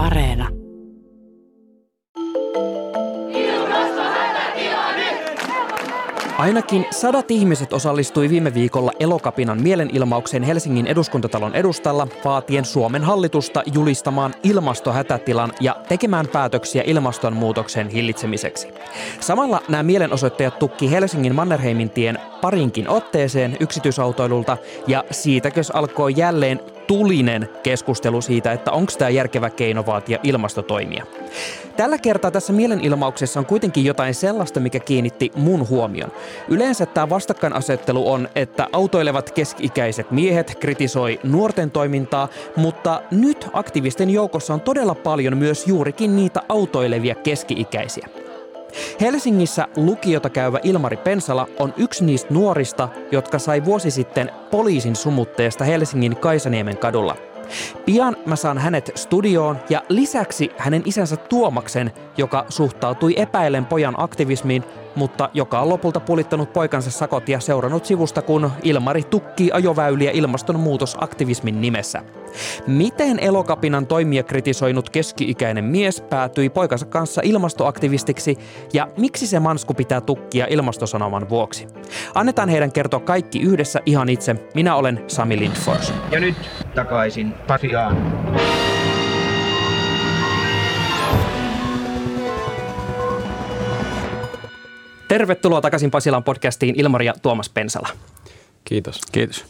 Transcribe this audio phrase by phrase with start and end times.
[0.00, 0.48] Areena.
[6.38, 14.34] Ainakin sadat ihmiset osallistui viime viikolla Elokapinan mielenilmaukseen Helsingin eduskuntatalon edustalla vaatien Suomen hallitusta julistamaan
[14.42, 18.68] ilmastohätätilan ja tekemään päätöksiä ilmastonmuutoksen hillitsemiseksi.
[19.20, 24.56] Samalla nämä mielenosoittajat tukki Helsingin Mannerheimin tien parinkin otteeseen yksityisautoilulta
[24.86, 26.60] ja siitäkös alkoi jälleen
[26.90, 31.06] tulinen keskustelu siitä, että onko tämä järkevä keino vaatia ilmastotoimia.
[31.76, 36.12] Tällä kertaa tässä mielenilmauksessa on kuitenkin jotain sellaista, mikä kiinnitti mun huomion.
[36.48, 44.54] Yleensä tämä vastakkainasettelu on, että autoilevat keski-ikäiset miehet kritisoi nuorten toimintaa, mutta nyt aktivisten joukossa
[44.54, 48.19] on todella paljon myös juurikin niitä autoilevia keski-ikäisiä.
[49.00, 55.64] Helsingissä lukiota käyvä Ilmari Pensala on yksi niistä nuorista, jotka sai vuosi sitten poliisin sumutteesta
[55.64, 57.16] Helsingin Kaisaniemen kadulla–
[57.84, 64.64] Pian mä saan hänet studioon ja lisäksi hänen isänsä Tuomaksen, joka suhtautui epäillen pojan aktivismiin,
[64.94, 71.60] mutta joka on lopulta pulittanut poikansa sakot ja seurannut sivusta, kun Ilmari tukkii ajoväyliä ilmastonmuutosaktivismin
[71.60, 72.02] nimessä.
[72.66, 78.38] Miten elokapinan toimia kritisoinut keski-ikäinen mies päätyi poikansa kanssa ilmastoaktivistiksi
[78.72, 81.66] ja miksi se mansku pitää tukkia ilmastosanoman vuoksi?
[82.14, 84.36] Annetaan heidän kertoa kaikki yhdessä ihan itse.
[84.54, 85.92] Minä olen Sami Lindfors.
[86.10, 86.36] Ja nyt
[86.74, 87.96] takaisin Pasiaan.
[95.10, 97.88] Tervetuloa takaisin Pasilan podcastiin Ilmari ja Tuomas Pensala.
[98.64, 99.00] Kiitos.
[99.12, 99.44] Kiitos.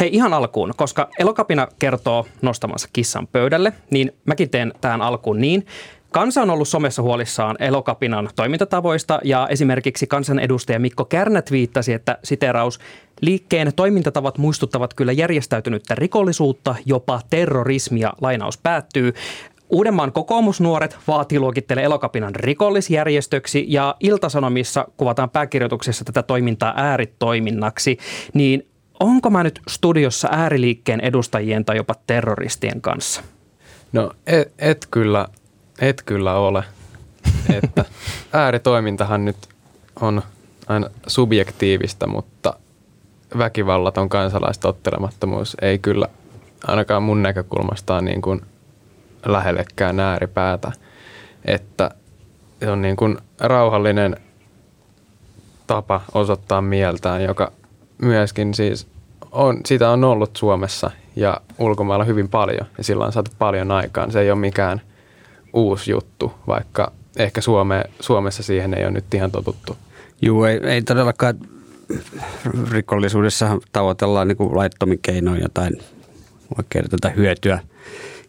[0.00, 5.66] Hei ihan alkuun, koska Elokapina kertoo nostamansa kissan pöydälle, niin mäkin teen tähän alkuun niin.
[6.12, 12.78] Kansa on ollut somessa huolissaan Elokapinan toimintatavoista ja esimerkiksi kansanedustaja Mikko Kärnät viittasi, että siteraus
[13.20, 19.12] liikkeen toimintatavat muistuttavat kyllä järjestäytynyttä rikollisuutta, jopa terrorismia, lainaus päättyy.
[19.70, 27.98] Uudenmaan kokoomusnuoret vaatii luokittelee Elokapinan rikollisjärjestöksi ja Iltasanomissa kuvataan pääkirjoituksessa tätä toimintaa ääritoiminnaksi.
[28.34, 28.66] Niin
[29.00, 33.22] onko mä nyt studiossa ääriliikkeen edustajien tai jopa terroristien kanssa?
[33.92, 35.28] No et, et kyllä,
[35.80, 36.64] et kyllä ole.
[37.62, 37.84] Että
[38.32, 39.36] ääritoimintahan nyt
[40.00, 40.22] on
[40.66, 42.54] aina subjektiivista, mutta
[43.38, 46.06] väkivallaton kansalaistottelemattomuus ei kyllä
[46.66, 48.40] ainakaan mun näkökulmastaan niin kuin
[49.26, 50.72] lähellekään ääripäätä.
[51.44, 51.90] Että
[52.60, 54.16] se on niin kuin rauhallinen
[55.66, 57.52] tapa osoittaa mieltään, joka
[58.02, 58.86] myöskin siis
[59.32, 64.12] on, sitä on ollut Suomessa ja ulkomailla hyvin paljon ja sillä on saatu paljon aikaan.
[64.12, 64.80] Se ei ole mikään
[65.52, 69.76] uusi juttu, vaikka ehkä Suome, Suomessa siihen ei ole nyt ihan totuttu.
[70.22, 71.34] Joo, ei, ei todellakaan
[72.70, 75.82] rikollisuudessa tavoitellaan niin kuin laittomin keinoin jotain
[76.58, 77.58] oikein tätä hyötyä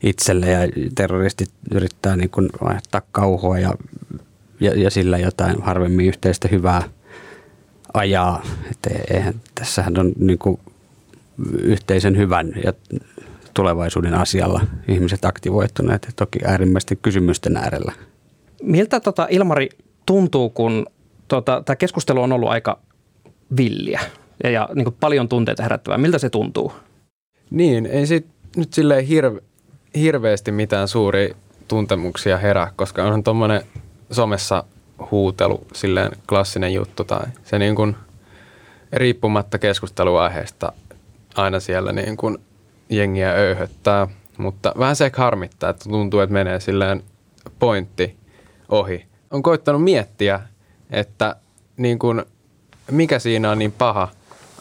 [0.04, 0.60] itselle ja
[0.96, 3.74] terroristit yrittää niin kuin aiheuttaa kauhua ja,
[4.60, 6.84] ja, ja sillä jotain harvemmin yhteistä hyvää–
[7.94, 8.42] ajaa.
[8.72, 10.60] Että eihän, tässähän on niin kuin
[11.60, 12.74] yhteisen hyvän ja
[13.54, 17.94] tulevaisuuden asialla ihmiset aktivoituneet ja toki äärimmäisten kysymysten äärellä.
[18.64, 19.70] Miltä tota Ilmari
[20.06, 20.86] tuntuu, kun
[21.28, 22.80] tota, tämä keskustelu on ollut aika
[23.58, 24.00] villiä
[24.44, 25.98] ja, ja niin kuin paljon tunteita herättävää.
[25.98, 26.74] Miltä se tuntuu?
[27.50, 28.26] Niin, ei sit
[28.56, 29.42] nyt silleen hirve,
[29.96, 31.36] hirveästi mitään suuria
[31.68, 33.62] tuntemuksia herää, koska onhan tuommoinen
[34.12, 34.64] somessa
[35.12, 37.96] huutelu, silleen klassinen juttu tai se niin kuin
[38.94, 40.74] riippumatta keskusteluaiheesta
[41.36, 42.38] aina siellä niin kuin
[42.90, 44.08] jengiä öyhöttää,
[44.38, 47.04] mutta vähän se harmittaa, että tuntuu, että menee silleen
[47.60, 48.16] pointti
[48.70, 49.06] ohi.
[49.32, 50.40] On koittanut miettiä,
[50.90, 51.36] että
[51.78, 52.26] niin kuin,
[52.92, 54.08] mikä siinä on niin paha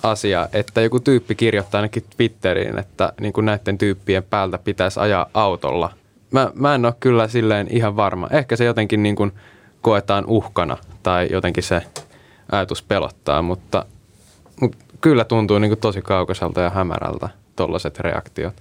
[0.03, 5.27] asia, että joku tyyppi kirjoittaa ainakin Twitteriin, että niin kuin näiden tyyppien päältä pitäisi ajaa
[5.34, 5.93] autolla.
[6.31, 8.28] Mä, mä en ole kyllä silleen ihan varma.
[8.31, 9.33] Ehkä se jotenkin niin kuin–
[9.81, 11.83] koetaan uhkana tai jotenkin se
[12.53, 13.87] ajatus pelottaa, mutta,
[14.60, 18.55] mutta kyllä tuntuu niin kuin tosi kaukaiselta ja hämärältä tuollaiset reaktiot.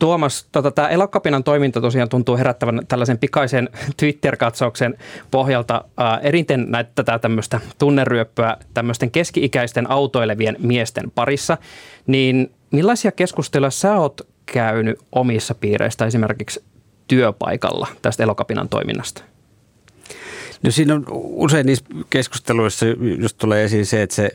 [0.00, 4.98] Tuomas, tota, tämä Elokapinan toiminta tosiaan tuntuu herättävän tällaisen pikaisen Twitter-katsauksen
[5.30, 11.58] pohjalta ää, erinten näitä tämmöistä tunneryöppöä tämmöisten keski-ikäisten autoilevien miesten parissa.
[12.06, 16.64] Niin millaisia keskusteluja sä oot käynyt omissa piireistä esimerkiksi
[17.08, 19.22] työpaikalla tästä Elokapinan toiminnasta?
[20.62, 22.86] No siinä on usein niissä keskusteluissa
[23.18, 24.30] just tulee esiin se, että se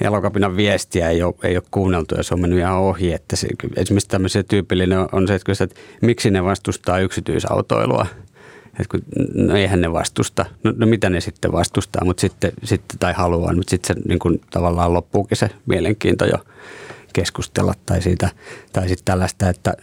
[0.00, 3.12] elokapinan viestiä ei ole, ei ole kuunneltu ja se on mennyt ihan ohi.
[3.12, 8.06] Että se, esimerkiksi tämmöisen tyypillinen on se, että, että miksi ne vastustaa yksityisautoilua.
[8.66, 9.00] Että kun,
[9.34, 10.46] no eihän ne vastusta.
[10.64, 14.18] No, no mitä ne sitten vastustaa, mutta sitten, sitten tai haluaa, mutta sitten se niin
[14.18, 16.38] kuin, tavallaan loppuukin se mielenkiinto jo
[17.12, 18.30] keskustella tai siitä,
[18.72, 19.74] tai sitten tällaista, että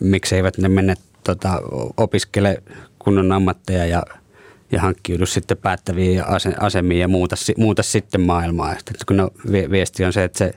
[0.00, 0.94] miksi eivät ne mene
[1.24, 1.62] tota,
[1.96, 2.62] opiskele
[2.98, 4.02] kunnon ammatteja ja,
[4.72, 6.22] ja hankkiudu sitten päättäviin
[6.60, 8.72] asemiin ja muuta, muuta sitten maailmaa.
[8.72, 9.30] Että kun no,
[9.70, 10.52] viesti on se, että se,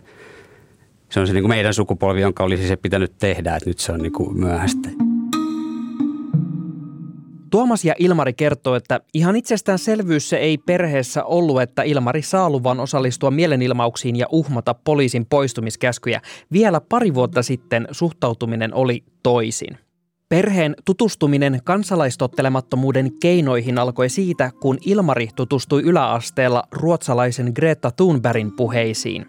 [1.10, 3.92] se on se niin kuin meidän sukupolvi, jonka olisi se pitänyt tehdä, että nyt se
[3.92, 4.90] on niin kuin myöhäistä.
[7.52, 12.80] Tuomas ja Ilmari kertoo, että ihan itsestäänselvyys se ei perheessä ollut, että Ilmari saa luvan
[12.80, 16.22] osallistua mielenilmauksiin ja uhmata poliisin poistumiskäskyjä.
[16.52, 19.78] Vielä pari vuotta sitten suhtautuminen oli toisin.
[20.30, 29.26] Perheen tutustuminen kansalaistottelemattomuuden keinoihin alkoi siitä, kun Ilmari tutustui yläasteella ruotsalaisen Greta Thunbergin puheisiin.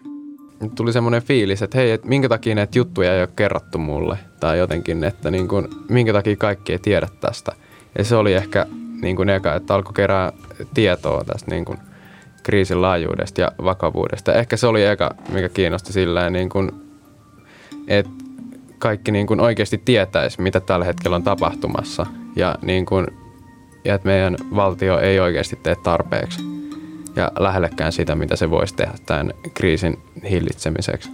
[0.75, 4.17] Tuli semmoinen fiilis, että hei, että minkä takia näitä juttuja ei ole kerrottu mulle.
[4.39, 7.51] Tai jotenkin, että niin kuin, minkä takia kaikki ei tiedä tästä.
[7.97, 8.65] Ja se oli ehkä
[9.01, 10.33] niin kuin eka, että alkoi kerää
[10.73, 11.77] tietoa tästä niin kuin
[12.43, 14.33] kriisin laajuudesta ja vakavuudesta.
[14.33, 16.71] Ehkä se oli eka, mikä kiinnosti silleen, niin kuin,
[17.87, 18.11] että
[18.81, 22.05] kaikki niin kuin oikeasti tietäisi, mitä tällä hetkellä on tapahtumassa.
[22.35, 23.07] Ja, niin kuin,
[23.85, 26.39] ja että meidän valtio ei oikeasti tee tarpeeksi
[27.15, 29.97] ja lähellekään sitä, mitä se voisi tehdä tämän kriisin
[30.29, 31.09] hillitsemiseksi.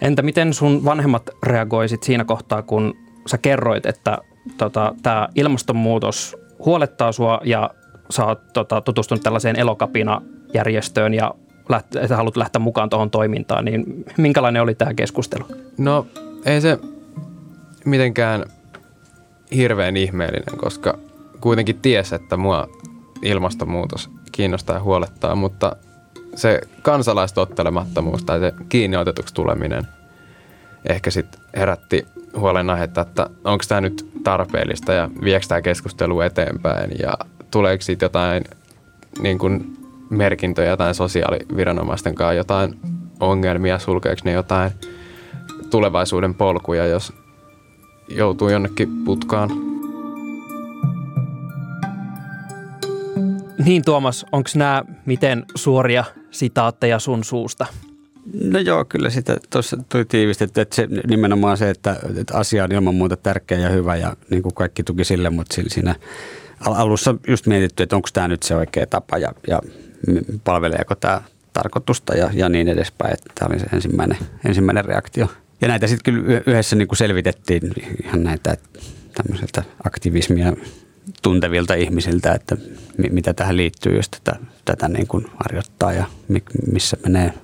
[0.00, 2.96] Entä miten sun vanhemmat reagoisit siinä kohtaa, kun
[3.26, 4.18] sä kerroit, että
[4.56, 7.70] tota, tämä ilmastonmuutos huolettaa sua ja
[8.10, 11.34] sä oot tota, tutustunut tällaiseen elokapina-järjestöön ja
[11.68, 15.44] läht, että haluat lähteä mukaan tuohon toimintaan, niin minkälainen oli tämä keskustelu?
[15.78, 16.06] No
[16.44, 16.78] ei se
[17.84, 18.44] mitenkään
[19.54, 20.98] hirveän ihmeellinen, koska
[21.40, 22.68] kuitenkin ties, että mua
[23.22, 25.76] ilmastonmuutos kiinnostaa ja huolettaa, mutta
[26.34, 29.86] se kansalaistottelemattomuus tai se kiinniotetuksi tuleminen
[30.88, 32.06] ehkä sitten herätti
[32.36, 37.14] huolenaihetta, että onko tämä nyt tarpeellista ja viekö tämä keskustelu eteenpäin ja
[37.50, 38.44] tuleeko siitä jotain
[39.20, 39.76] niin kuin
[40.10, 42.80] merkintöjä jotain sosiaaliviranomaisten kanssa, jotain
[43.20, 44.70] ongelmia, sulkeeko ne jotain
[45.72, 47.12] tulevaisuuden polkuja, jos
[48.08, 49.50] joutuu jonnekin putkaan.
[53.64, 57.66] Niin Tuomas, onko nämä miten suoria sitaatteja sun suusta?
[58.44, 62.72] No joo, kyllä sitä tuossa tuli tiivistetty, että se, nimenomaan se, että, että asia on
[62.72, 65.94] ilman muuta tärkeä ja hyvä ja niin kuin kaikki tuki sille, mutta siinä
[66.60, 69.60] alussa just mietitty, että onko tämä nyt se oikea tapa ja, ja
[70.44, 71.22] palveleeko tämä
[71.52, 73.12] tarkoitusta ja, ja niin edespäin.
[73.12, 75.28] Että tämä oli se ensimmäinen, ensimmäinen reaktio.
[75.62, 77.72] Ja näitä sitten kyllä yhdessä niin kuin selvitettiin
[78.04, 78.56] ihan näitä
[79.14, 80.52] tämmöiseltä aktivismia
[81.22, 82.56] tuntevilta ihmisiltä, että
[83.10, 86.04] mitä tähän liittyy, jos tätä, tätä niin kuin harjoittaa ja
[86.72, 87.34] missä menee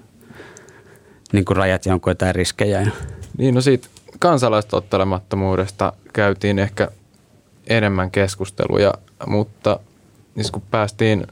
[1.33, 2.87] niin kuin rajat ja onko jotain riskejä.
[3.39, 3.89] Niin no siitä
[4.19, 6.89] kansalaistottelemattomuudesta käytiin ehkä
[7.67, 8.95] enemmän keskusteluja,
[9.27, 9.81] mutta
[10.35, 11.27] niin kun päästiin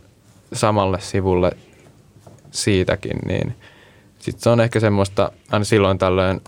[0.52, 1.52] samalle sivulle
[2.50, 3.54] siitäkin, niin
[4.18, 6.40] sitten se on ehkä semmoista, aina silloin tällöin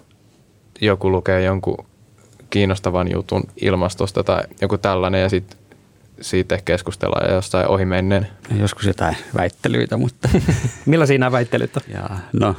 [0.80, 1.86] joku lukee jonkun
[2.50, 5.58] kiinnostavan jutun ilmastosta tai joku tällainen ja sitten
[6.20, 8.26] siitä keskustellaan jossain ohimennen.
[8.58, 10.28] Joskus jotain väittelyitä, mutta...
[10.86, 11.82] Millaisia nämä väittelyt on?
[11.88, 12.56] Ja, no,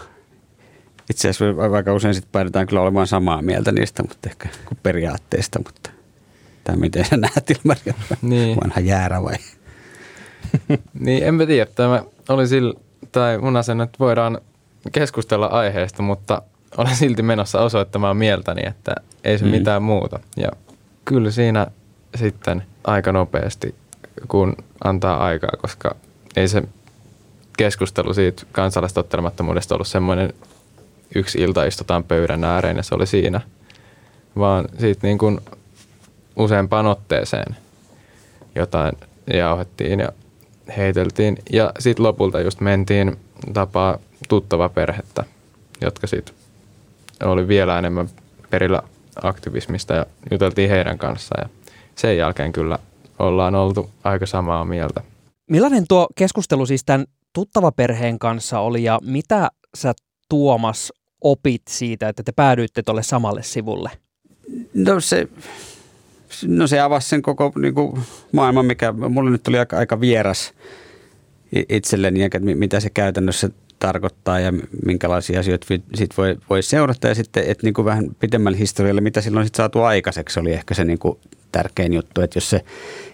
[1.10, 5.60] itse asiassa aika usein sitten päädytään kyllä olemaan samaa mieltä niistä, mutta ehkä kuin periaatteista,
[5.60, 5.89] mutta
[6.63, 7.81] tai miten sä näet Ilmari,
[8.21, 8.57] niin.
[8.63, 9.36] vanha jäärä vai?
[11.00, 11.71] niin, en mä tiedä.
[11.75, 12.74] Tämä oli sillä,
[13.12, 14.42] tai mun asenne, että voidaan
[14.92, 16.42] keskustella aiheesta, mutta
[16.77, 19.51] olen silti menossa osoittamaan mieltäni, että ei se mm.
[19.51, 20.19] mitään muuta.
[20.38, 20.51] Ja
[21.06, 21.68] kyllä siinä
[22.16, 23.76] sitten aika nopeasti,
[24.28, 25.95] kun antaa aikaa, koska
[26.35, 26.64] ei se
[27.57, 30.33] keskustelu siitä kansalaistottelemattomuudesta ollut semmoinen
[31.16, 33.42] yksi ilta istutaan pöydän ääreen ja se oli siinä.
[34.38, 35.40] Vaan siitä niin kuin
[36.35, 37.56] useampaan otteeseen
[38.56, 38.94] jotain
[39.33, 40.11] jauhettiin ja
[40.78, 41.38] heiteltiin.
[41.52, 43.18] Ja sitten lopulta just mentiin
[43.54, 43.97] tapaa
[44.30, 45.23] tuttava perhettä,
[45.81, 46.39] jotka sitten
[47.23, 48.09] oli vielä enemmän
[48.49, 48.81] perillä
[49.23, 51.44] aktivismista ja juteltiin heidän kanssaan.
[51.44, 52.80] Ja sen jälkeen kyllä
[53.19, 55.02] ollaan oltu aika samaa mieltä.
[55.49, 59.94] Millainen tuo keskustelu siis tämän tuttava perheen kanssa oli ja mitä sä
[60.30, 63.92] Tuomas opit siitä, että te päädyitte tuolle samalle sivulle?
[64.73, 65.28] No se,
[66.47, 70.54] no se avasi sen koko niin kuin, maailman, mikä mulle nyt oli aika, aika vieras
[71.69, 73.49] itselleni, ja mitä se käytännössä
[73.80, 74.54] tarkoittaa ja
[74.86, 77.07] minkälaisia asioita sit voi, voi seurata.
[77.07, 80.74] Ja sitten, että niin kuin vähän pidemmällä historialla, mitä silloin sitten saatu aikaiseksi, oli ehkä
[80.74, 81.18] se niin kuin
[81.52, 82.62] tärkein juttu, että jos se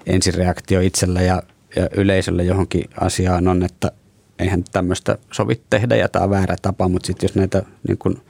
[0.06, 1.44] ensireaktio itsellä ja,
[1.76, 3.92] ja yleisöllä johonkin asiaan on, että
[4.40, 8.22] eihän tämmöistä sovi tehdä ja tämä on väärä tapa, mutta sitten jos näitä niin kun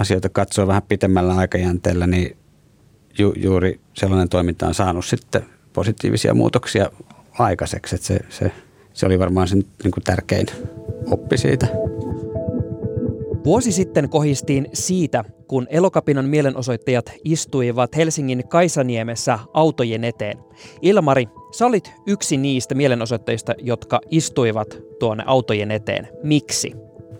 [0.00, 2.36] asioita katsoo vähän pitemmällä aikajänteellä, niin
[3.18, 6.90] ju, juuri sellainen toiminta on saanut sitten positiivisia muutoksia
[7.38, 7.94] aikaiseksi.
[7.94, 8.52] Että se, se,
[8.94, 10.46] se oli varmaan sen niin kuin tärkein
[11.10, 11.66] oppi siitä.
[13.44, 20.38] Vuosi sitten kohistiin siitä, kun Elokapinan mielenosoittajat istuivat Helsingin Kaisaniemessä autojen eteen.
[20.82, 26.08] Ilmari, sä olit yksi niistä mielenosoittajista, jotka istuivat tuonne autojen eteen.
[26.22, 26.72] Miksi?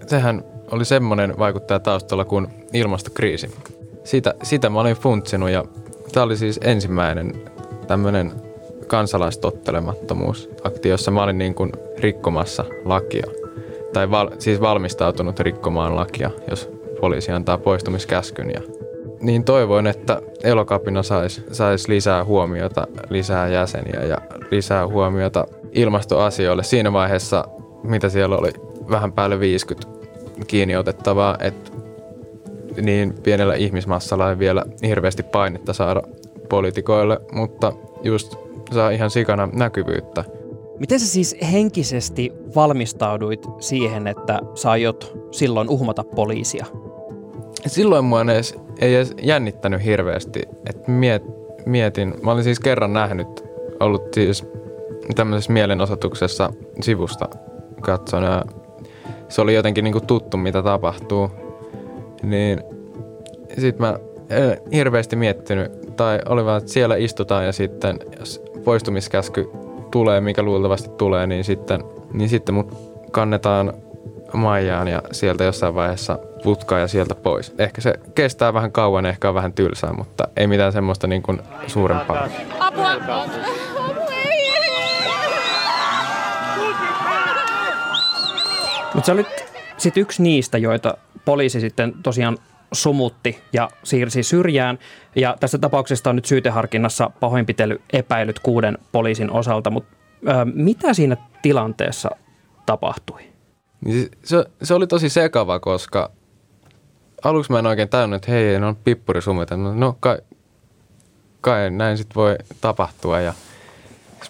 [0.07, 3.50] Sehän oli semmoinen vaikuttaja taustalla kuin ilmastokriisi.
[4.04, 5.64] Sitä, sitä mä olin funtsinut ja
[6.12, 7.35] tämä oli siis ensimmäinen
[7.87, 8.33] tämmöinen
[8.87, 13.26] kansalaistottelemattomuusaktio, jossa mä olin niin kuin rikkomassa lakia.
[13.93, 18.50] Tai val, siis valmistautunut rikkomaan lakia, jos poliisi antaa poistumiskäskyn.
[18.50, 18.61] Ja
[19.21, 24.19] niin toivoin, että elokapina saisi sais lisää huomiota, lisää jäseniä ja
[24.50, 26.62] lisää huomiota ilmastoasioille.
[26.62, 27.45] Siinä vaiheessa,
[27.83, 28.53] mitä siellä oli
[28.91, 29.88] vähän päälle 50
[30.47, 31.71] kiinni otettavaa, että
[32.83, 36.03] niin pienellä ihmismassalla ei vielä hirveästi painetta saada
[36.49, 37.73] poliitikoille, mutta
[38.03, 38.37] just
[38.75, 40.25] saa ihan sikana näkyvyyttä.
[40.78, 46.66] Miten sä siis henkisesti valmistauduit siihen, että sä aiot silloin uhmata poliisia?
[47.66, 50.43] Silloin mua edes, ei edes jännittänyt hirveästi.
[50.66, 51.23] että miet,
[51.66, 53.45] mietin, mä olin siis kerran nähnyt,
[53.81, 54.47] ollut siis
[55.14, 57.28] tämmöisessä mielenosoituksessa sivusta
[57.81, 58.45] katson ja
[59.28, 61.31] se oli jotenkin niinku tuttu, mitä tapahtuu.
[62.23, 62.61] Niin
[63.59, 63.99] sit mä
[64.31, 69.50] en hirveästi miettinyt, tai oli vaan, että siellä istutaan ja sitten jos poistumiskäsky
[69.90, 73.73] tulee, mikä luultavasti tulee, niin sitten, niin sitten mut kannetaan
[74.33, 77.54] Maijaan ja sieltä jossain vaiheessa putkaa ja sieltä pois.
[77.59, 81.40] Ehkä se kestää vähän kauan, ehkä on vähän tylsää, mutta ei mitään semmoista niin kuin
[81.66, 82.28] suurempaa.
[82.61, 83.26] Apua!
[88.94, 89.44] Mutta sä olit
[89.76, 92.38] sitten yksi niistä, joita poliisi sitten tosiaan
[92.75, 94.78] sumutti ja siirsi syrjään.
[95.16, 99.97] Ja tässä tapauksessa on nyt syyteharkinnassa pahoinpitely epäilyt kuuden poliisin osalta, mutta
[100.54, 102.11] mitä siinä tilanteessa
[102.66, 103.21] tapahtui?
[103.85, 106.11] Niin se, se oli tosi sekava, koska
[107.25, 109.49] aluksi mä en oikein tajunnut, että hei, ne on pippurisumit.
[109.75, 110.19] No kai,
[111.40, 113.35] kai näin sitten voi tapahtua ja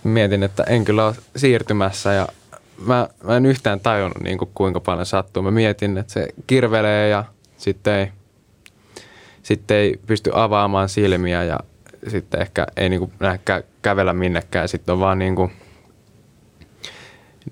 [0.05, 2.29] mietin, että en kyllä ole siirtymässä ja
[2.87, 5.43] mä, mä en yhtään tajunnut niin kuin kuinka paljon sattuu.
[5.43, 7.25] Mä mietin, että se kirvelee ja
[7.57, 8.13] sitten ei,
[9.45, 11.59] sitten ei pysty avaamaan silmiä ja
[12.09, 13.13] sitten ehkä ei niin kuin
[13.83, 14.69] kävellä minnekään.
[14.69, 15.53] Sitten on vaan niin kuin,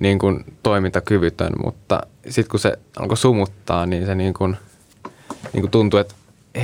[0.01, 4.57] niin kuin toimintakyvytön, mutta sitten kun se alkoi sumuttaa, niin se niin kuin,
[5.53, 6.15] niin kuin tuntuu, että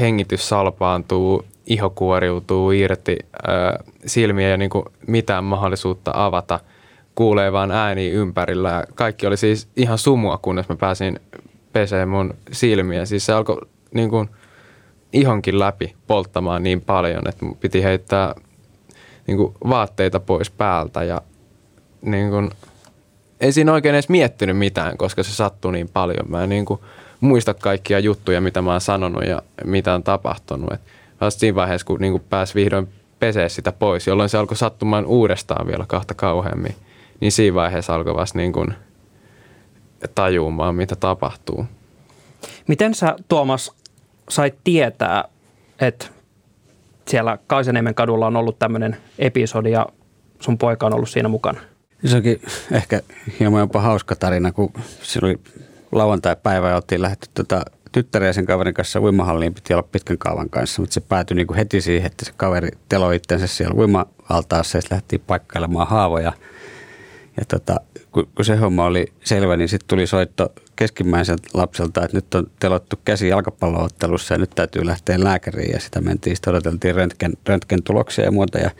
[0.00, 3.16] hengitys salpaantuu, iho kuoriutuu irti,
[3.48, 6.60] ö, silmiä ole niin kuin mitään mahdollisuutta avata–
[7.18, 8.68] kuulee vaan ääni ympärillä.
[8.68, 11.20] Ja kaikki oli siis ihan sumua, kunnes mä pääsin
[11.72, 13.04] peseen mun silmiä.
[13.04, 13.60] Siis se alkoi
[13.94, 14.28] niin kuin
[15.12, 18.34] ihonkin läpi polttamaan niin paljon, että piti heittää
[19.26, 21.22] niin kuin vaatteita pois päältä ja
[22.02, 22.50] niin kuin,
[23.40, 26.30] ei siinä oikein edes miettinyt mitään, koska se sattui niin paljon.
[26.30, 26.80] Mä en niin kuin
[27.20, 30.72] muista kaikkia juttuja, mitä mä oon sanonut ja mitä on tapahtunut.
[30.72, 30.80] Et
[31.20, 32.88] vasta siinä vaiheessa, kun niin kuin pääsi vihdoin
[33.18, 36.74] pesee sitä pois, jolloin se alkoi sattumaan uudestaan vielä kahta kauheammin–
[37.20, 38.74] niin siinä vaiheessa alkoi vasta niin kuin
[40.14, 41.66] tajumaan, mitä tapahtuu.
[42.66, 43.72] Miten sä, Tuomas,
[44.28, 45.24] sait tietää,
[45.80, 46.06] että
[47.08, 49.86] siellä Kaisaniemen kadulla on ollut tämmöinen episodi ja
[50.40, 51.60] sun poika on ollut siinä mukana?
[52.04, 52.42] Se onkin
[52.72, 53.00] ehkä
[53.40, 55.38] hieman jopa hauska tarina, kun se oli
[55.92, 60.50] lauantai-päivä ja oltiin lähdetty tuota tyttären ja sen kaverin kanssa uimahalliin, piti olla pitkän kaavan
[60.50, 64.78] kanssa, mutta se päätyi niin kuin heti siihen, että se kaveri teloi itsensä siellä uima-altaassa
[64.78, 66.32] ja lähti paikkailemaan haavoja–
[67.38, 67.80] ja tota,
[68.18, 72.50] kun, kun se homma oli selvä, niin sitten tuli soitto keskimmäiseltä lapselta, että nyt on
[72.60, 75.72] telottu käsi jalkapalloottelussa ja nyt täytyy lähteä lääkäriin.
[75.72, 78.58] Ja sitä mentiin, sitten odoteltiin röntgen, röntgen tuloksia ja muuta.
[78.58, 78.70] Ja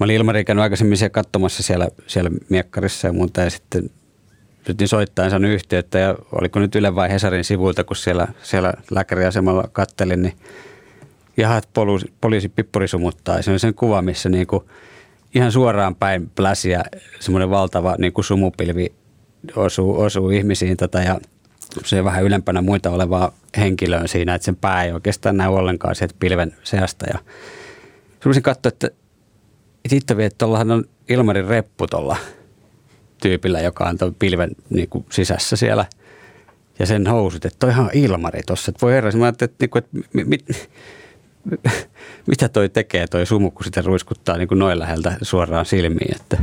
[0.00, 3.40] mä olin Ilmari käynyt aikaisemmin siellä katsomassa siellä, siellä miekkarissa ja muuta.
[3.40, 3.90] Ja sitten
[4.64, 9.68] yritin soittaa saanut yhteyttä ja oliko nyt Yle vai Hesarin sivuilta, kun siellä, siellä lääkäriasemalla
[9.72, 10.36] kattelin, niin
[11.36, 13.36] jaha, että poliisi, poliisi pippuri sumuttaa.
[13.36, 14.64] Ja se on sen kuva, missä niin kuin–
[15.34, 16.84] ihan suoraan päin pläsiä
[17.20, 18.92] semmoinen valtava niin kuin sumupilvi
[19.56, 21.20] osuu, osuu ihmisiin tota, ja
[21.84, 26.14] se vähän ylempänä muita olevaa henkilöä siinä, että sen pää ei oikeastaan näy ollenkaan sieltä
[26.18, 27.06] pilven seasta.
[27.12, 27.18] Ja
[28.20, 28.90] semmoisin katsoa, että
[30.16, 32.16] vielä, että tuollahan on Ilmarin reppu tuolla
[33.22, 35.84] tyypillä, joka on tuon pilven niin kuin sisässä siellä.
[36.78, 38.72] Ja sen housut, että toi ihan Ilmari tuossa.
[38.82, 40.68] Voi herra, mä että, että, että mit,
[42.30, 46.16] mitä toi tekee toi sumu, kun sitä ruiskuttaa niin kuin noin läheltä suoraan silmiin.
[46.16, 46.38] Että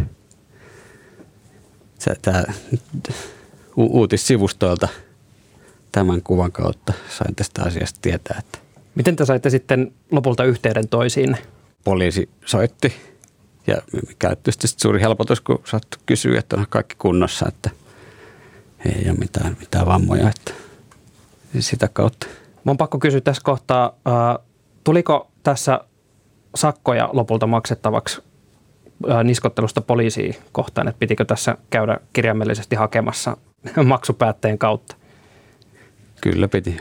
[2.22, 2.44] tämä
[3.78, 4.88] u- uutissivustoilta
[5.92, 8.38] tämän kuvan kautta sain tästä asiasta tietää.
[8.40, 11.38] Että Miten te saitte sitten lopulta yhteyden toisiin?
[11.84, 12.94] Poliisi soitti
[13.68, 17.70] ja mikä tietysti suuri helpotus, kun saattoi kysyä, että on kaikki kunnossa, että
[18.86, 20.30] ei ole mitään, mitään vammoja.
[20.30, 20.54] Että
[21.60, 22.28] sitä kautta.
[22.64, 24.46] Mun on pakko kysyä tässä kohtaa, äh,
[24.86, 25.80] tuliko tässä
[26.56, 28.22] sakkoja lopulta maksettavaksi
[29.24, 33.38] niskottelusta poliisiin kohtaan, että pitikö tässä käydä kirjaimellisesti hakemassa
[33.84, 34.96] maksupäätteen kautta?
[36.22, 36.78] Kyllä piti.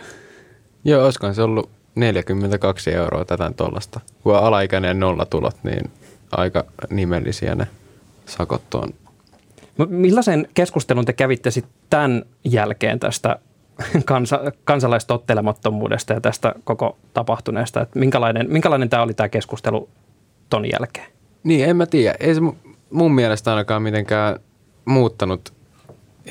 [0.85, 4.01] Joo, olisikohan se ollut 42 euroa tätä tuollaista.
[4.23, 5.91] Kun on alaikäinen nollatulot, niin
[6.31, 7.67] aika nimellisiä ne
[8.27, 8.89] sakot on.
[9.89, 13.39] Millaisen keskustelun te kävitte sitten tämän jälkeen tästä
[14.05, 17.81] kansa, kansalaistottelemattomuudesta ja tästä koko tapahtuneesta?
[17.81, 19.89] Että minkälainen, minkälainen tämä oli tämä keskustelu
[20.51, 21.07] ton jälkeen?
[21.45, 22.15] Niin, en mä tiedä.
[22.21, 22.41] Ei se
[22.91, 24.41] mun mielestä ainakaan mitenkään
[24.85, 25.53] muuttanut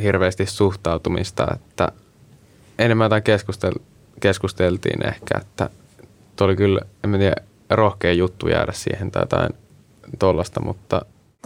[0.02, 1.92] hirveästi suhtautumista, että
[2.80, 3.82] enemmän jotain keskustel-
[4.20, 5.70] keskusteltiin ehkä, että
[6.42, 7.36] oli kyllä, en mä tiedä,
[7.70, 9.50] rohkea juttu jäädä siihen tai jotain
[10.20, 11.02] tollasta, mutta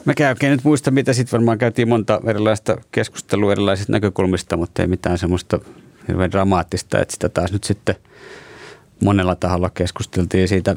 [0.06, 4.88] Mä oikein nyt muista, mitä sitten varmaan käytiin monta erilaista keskustelua erilaisista näkökulmista, mutta ei
[4.88, 5.60] mitään semmoista
[6.08, 7.96] hirveän dramaattista, että sitä taas nyt sitten
[9.04, 10.76] monella taholla keskusteltiin siitä,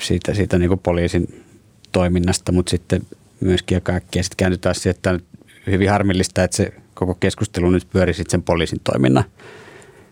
[0.00, 1.44] siitä, siitä niin kuin poliisin
[1.92, 3.02] toiminnasta, mutta sitten
[3.40, 5.20] myöskin ja kaikkea sitten kääntyi taas siihen, että on
[5.66, 9.24] hyvin harmillista, että se koko keskustelu nyt pyöri sitten sen poliisin toiminnan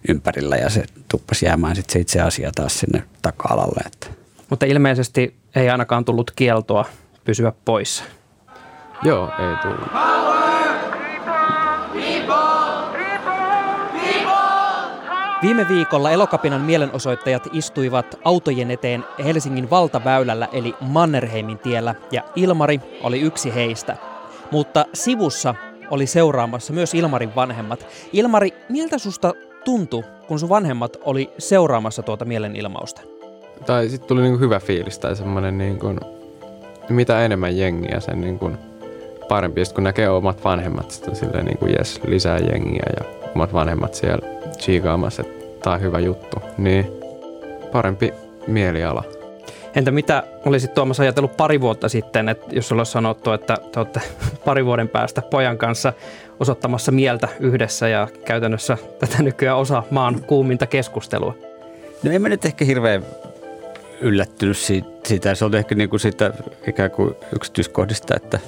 [0.09, 3.81] ympärillä ja se tuppasi jäämään sitten se itse asia taas sinne taka-alalle.
[3.87, 4.07] Että.
[4.51, 6.85] Mutta ilmeisesti ei ainakaan tullut kieltoa
[7.25, 8.05] pysyä poissa.
[9.03, 10.18] Joo, ei tullut.
[15.43, 23.21] Viime viikolla Elokapinan mielenosoittajat istuivat autojen eteen Helsingin valtaväylällä eli Mannerheimin tiellä ja Ilmari oli
[23.21, 23.97] yksi heistä.
[24.51, 25.55] Mutta sivussa
[25.91, 27.87] oli seuraamassa myös Ilmarin vanhemmat.
[28.13, 33.01] Ilmari, miltä susta tuntui, kun sun vanhemmat oli seuraamassa tuota mielenilmausta?
[33.67, 35.97] Tai sitten tuli niinku hyvä fiilis tai semmoinen, niinku,
[36.89, 38.51] mitä enemmän jengiä, sen niinku
[39.29, 39.65] parempi.
[39.65, 44.38] Sitten kun näkee omat vanhemmat, sitten silleen niinku, jes, lisää jengiä ja omat vanhemmat siellä
[44.59, 46.43] chiikaamassa, että tämä on hyvä juttu.
[46.59, 46.93] Niin
[47.73, 48.15] parempi
[48.47, 49.05] mieliala.
[49.75, 53.81] Entä mitä olisit Tuomas ajatellut pari vuotta sitten, että jos sulla olisi sanottu, että te
[53.81, 54.01] olette
[54.45, 55.93] pari vuoden päästä pojan kanssa
[56.41, 61.35] osoittamassa mieltä yhdessä ja käytännössä tätä nykyään osa maan kuuminta keskustelua?
[62.03, 63.03] No en mä nyt ehkä hirveän
[64.01, 64.57] yllättynyt
[65.05, 65.35] siitä.
[65.35, 66.33] Se oli ehkä niin kuin siitä
[66.67, 68.39] ikään kuin yksityiskohdista, että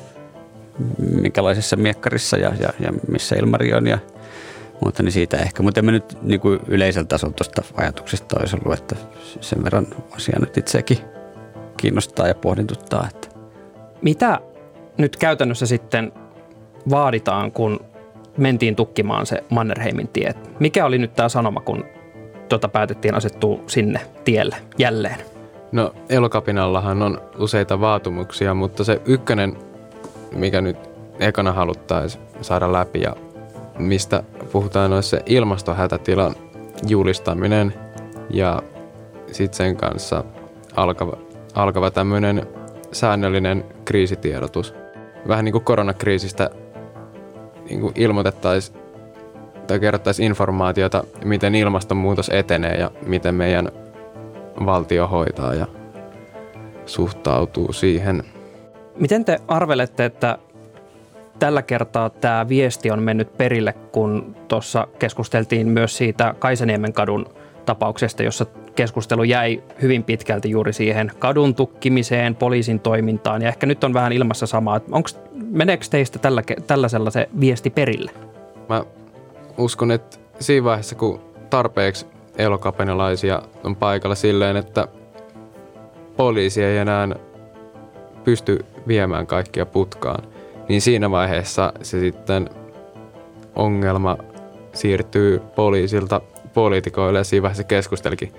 [0.98, 3.98] minkälaisessa miekkarissa ja, ja, ja missä Ilmari on ja
[4.84, 5.62] mutta niin siitä ehkä.
[5.62, 8.96] Mutta en mä nyt niin kuin yleisellä tasolla tuosta ajatuksesta olisi ollut, että
[9.40, 10.98] sen verran asia nyt itsekin
[11.76, 13.08] kiinnostaa ja pohdintuttaa.
[13.14, 13.28] Että.
[14.02, 14.40] Mitä
[14.98, 16.12] nyt käytännössä sitten
[16.90, 17.80] vaaditaan, kun
[18.36, 20.34] mentiin tukkimaan se Mannerheimin tie?
[20.58, 21.84] Mikä oli nyt tämä sanoma, kun
[22.48, 25.16] tuota päätettiin asettua sinne tielle jälleen?
[25.72, 29.56] No elokapinallahan on useita vaatimuksia, mutta se ykkönen,
[30.32, 30.76] mikä nyt
[31.20, 33.16] ekana haluttaisiin saada läpi ja
[33.78, 36.34] mistä puhutaan, se ilmastohätätilan
[36.86, 37.74] julistaminen
[38.30, 38.62] ja
[39.26, 40.24] sitten sen kanssa
[40.76, 41.16] alkava,
[41.54, 42.46] alkava tämmöinen
[42.92, 44.74] säännöllinen kriisitiedotus.
[45.28, 46.50] Vähän niin kuin koronakriisistä
[47.68, 48.78] niin kuin ilmoitettaisiin
[49.66, 53.68] tai kerrottaisiin informaatiota, miten ilmastonmuutos etenee ja miten meidän
[54.66, 55.66] valtio hoitaa ja
[56.86, 58.24] suhtautuu siihen.
[58.96, 60.38] Miten te arvelette, että
[61.40, 67.26] tällä kertaa tämä viesti on mennyt perille, kun tuossa keskusteltiin myös siitä Kaisaniemen kadun
[67.66, 73.84] tapauksesta, jossa keskustelu jäi hyvin pitkälti juuri siihen kadun tukkimiseen, poliisin toimintaan ja ehkä nyt
[73.84, 74.80] on vähän ilmassa samaa.
[74.90, 75.08] Onko,
[75.50, 78.10] meneekö teistä tällä, tällaisella se viesti perille?
[78.68, 78.84] Mä
[79.58, 82.06] uskon, että siinä vaiheessa, kun tarpeeksi
[82.38, 84.88] elokapenalaisia on paikalla silleen, että
[86.16, 87.08] poliisi ei enää
[88.24, 90.22] pysty viemään kaikkia putkaan–
[90.70, 92.50] niin siinä vaiheessa se sitten
[93.56, 94.16] ongelma
[94.72, 96.20] siirtyy poliisilta
[96.54, 98.32] poliitikoille ja siinä vaiheessa keskustelukin,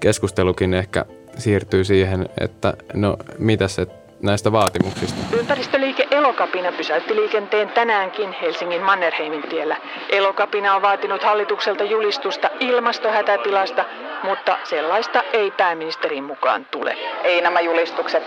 [0.00, 1.04] keskustelukin ehkä
[1.38, 3.86] siirtyy siihen, että no mitä se
[4.22, 5.36] näistä vaatimuksista.
[5.36, 9.76] Ympäristöliike Elokapina pysäytti liikenteen tänäänkin Helsingin Mannerheimin tiellä.
[10.10, 13.84] Elokapina on vaatinut hallitukselta julistusta ilmastohätätilasta,
[14.22, 16.96] mutta sellaista ei pääministerin mukaan tule.
[17.24, 18.22] Ei nämä julistukset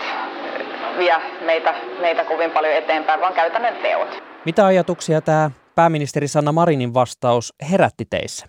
[0.98, 4.22] vie meitä, meitä kovin paljon eteenpäin, vaan käytännön teot.
[4.44, 8.46] Mitä ajatuksia tämä pääministeri Sanna Marinin vastaus herätti teissä?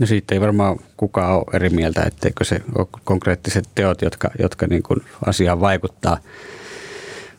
[0.00, 4.66] No siitä ei varmaan kukaan ole eri mieltä, etteikö se ole konkreettiset teot, jotka, jotka
[4.66, 6.18] niin kuin asiaan vaikuttaa.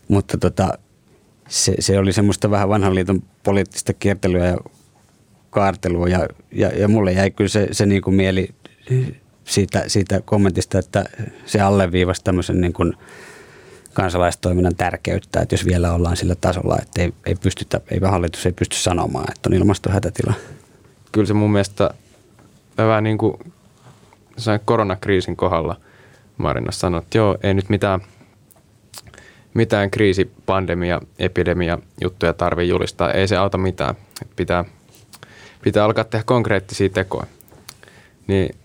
[0.08, 0.78] Mutta tota,
[1.48, 4.58] se, se, oli semmoista vähän vanhan liiton poliittista kiertelyä ja
[5.50, 8.50] kaartelua ja, ja, ja mulle jäi kyllä se, se niin kuin mieli
[9.44, 11.06] siitä, siitä kommentista, että
[11.46, 12.94] se alleviivasi tämmöisen niin kuin
[13.94, 18.52] kansalaistoiminnan tärkeyttä, että jos vielä ollaan sillä tasolla, että ei, ei, pystytä, ei hallitus ei
[18.52, 20.34] pysty sanomaan, että on ilmastohätätila.
[21.12, 21.90] Kyllä se mun mielestä
[22.78, 23.38] vähän niin kuin
[24.66, 25.82] koronakriisin kohdalla
[26.38, 28.00] Marina sanoi, että joo, ei nyt mitään,
[29.54, 33.12] mitään kriisi, pandemia, epidemia juttuja tarvitse julistaa.
[33.12, 33.96] Ei se auta mitään.
[34.36, 34.66] Pitää,
[35.62, 37.28] pitää alkaa tehdä konkreettisia tekoja.
[38.28, 38.56] Niin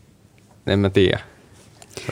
[0.67, 1.21] en mä tiedä.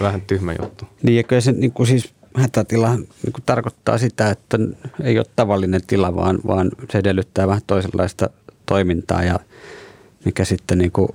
[0.00, 0.84] Vähän tyhmä juttu.
[1.02, 4.58] Niin, ja kyllä se niin kuin siis hätätila niin kuin tarkoittaa sitä, että
[5.02, 8.30] ei ole tavallinen tila, vaan, vaan se edellyttää vähän toisenlaista
[8.66, 9.40] toimintaa ja
[10.24, 11.08] mikä sitten niin kuin,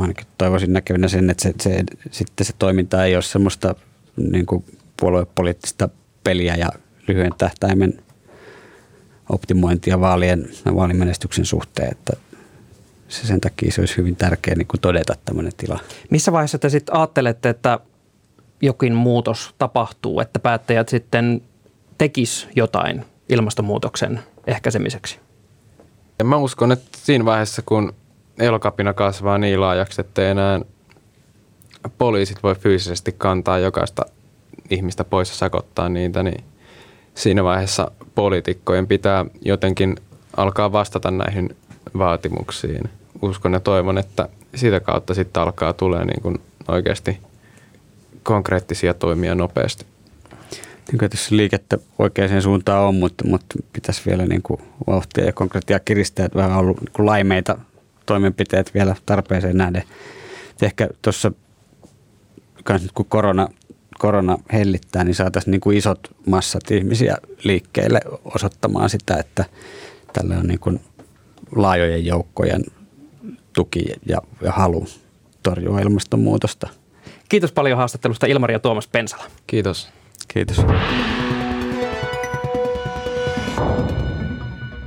[0.00, 3.74] ainakin toivoisin näkevinä sen, että se, se, sitten se toiminta ei ole semmoista
[4.16, 4.64] niin kuin
[5.00, 5.88] puoluepoliittista
[6.24, 6.68] peliä ja
[7.08, 8.02] lyhyen tähtäimen
[9.28, 12.12] optimointia vaalien, vaalimenestyksen suhteen, että
[13.08, 15.80] se sen takia se olisi hyvin tärkeää niin todeta tämmöinen tila.
[16.10, 17.80] Missä vaiheessa te sitten ajattelette, että
[18.60, 21.42] jokin muutos tapahtuu, että päättäjät sitten
[21.98, 25.18] tekis jotain ilmastonmuutoksen ehkäisemiseksi?
[26.18, 27.92] Ja mä uskon, että siinä vaiheessa, kun
[28.38, 30.60] elokapina kasvaa niin laajaksi, että enää
[31.98, 34.04] poliisit voi fyysisesti kantaa jokaista
[34.70, 36.44] ihmistä pois ja sakottaa niitä, niin
[37.14, 39.96] siinä vaiheessa poliitikkojen pitää jotenkin
[40.36, 41.56] alkaa vastata näihin
[41.98, 42.90] vaatimuksiin.
[43.22, 47.18] Uskon ja toivon, että sitä kautta sitten alkaa tulee niin kuin oikeasti
[48.22, 49.86] konkreettisia toimia nopeasti.
[50.92, 55.80] Niin tässä liikettä oikeaan suuntaan on, mutta, mutta pitäisi vielä niin kuin vauhtia ja konkreettia
[55.80, 57.58] kiristää, että vähän ollut niin kuin laimeita
[58.06, 59.82] toimenpiteet vielä tarpeeseen nähden.
[60.62, 61.32] Ehkä tuossa
[62.94, 63.48] kun korona,
[63.98, 69.44] korona hellittää, niin saataisiin niin kuin isot massat ihmisiä liikkeelle osoittamaan sitä, että
[70.12, 70.80] tällä on niin kuin
[71.56, 72.64] laajojen joukkojen
[73.52, 74.86] tuki ja, ja halu
[75.42, 76.68] torjua ilmastonmuutosta.
[77.30, 79.24] Kiitos paljon haastattelusta Ilmari ja Tuomas Pensala.
[79.46, 79.88] Kiitos.
[80.28, 80.56] Kiitos.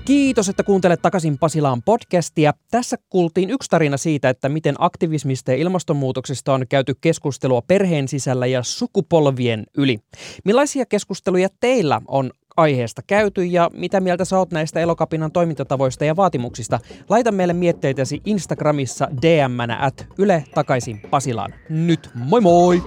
[0.05, 2.53] Kiitos, että kuuntelet takaisin Pasilaan podcastia.
[2.71, 8.45] Tässä kuultiin yksi tarina siitä, että miten aktivismista ja ilmastonmuutoksesta on käyty keskustelua perheen sisällä
[8.45, 9.99] ja sukupolvien yli.
[10.45, 16.15] Millaisia keskusteluja teillä on aiheesta käyty ja mitä mieltä sä oot näistä Elokapinan toimintatavoista ja
[16.15, 16.79] vaatimuksista?
[17.09, 21.53] Laita meille mietteitäsi Instagramissa dm at Yle takaisin Pasilaan.
[21.69, 22.83] Nyt moi moi!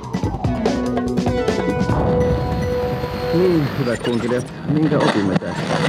[3.35, 5.86] Niin, hyvät kuuntelijat, minkä opimme tästä?